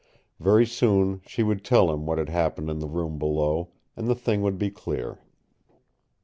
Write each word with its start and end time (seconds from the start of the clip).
Very 0.39 0.65
soon 0.65 1.21
she 1.27 1.43
would 1.43 1.63
tell 1.63 1.93
him 1.93 2.07
what 2.07 2.17
had 2.17 2.27
happened 2.29 2.71
in 2.71 2.79
the 2.79 2.87
room 2.87 3.19
below, 3.19 3.69
and 3.95 4.07
the 4.07 4.15
thing 4.15 4.41
would 4.41 4.57
be 4.57 4.71
clear. 4.71 5.19